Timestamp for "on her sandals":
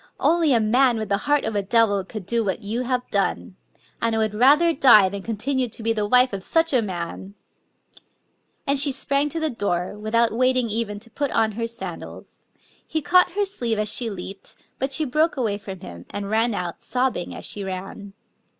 11.29-12.47